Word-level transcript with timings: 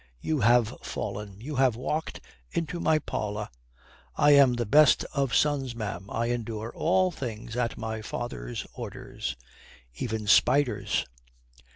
"You 0.19 0.39
have 0.39 0.75
fallen. 0.81 1.39
You 1.39 1.57
have 1.57 1.75
walked 1.75 2.21
into 2.49 2.79
my 2.79 2.97
parlour." 2.97 3.49
"I 4.15 4.31
am 4.31 4.53
the 4.53 4.65
best 4.65 5.05
of 5.13 5.35
sons, 5.35 5.75
ma'am. 5.75 6.09
I 6.09 6.31
endure 6.31 6.73
all 6.73 7.11
things 7.11 7.55
at 7.55 7.77
my 7.77 8.01
father's 8.01 8.65
orders 8.73 9.35
even 9.93 10.25
spiders." 10.25 11.05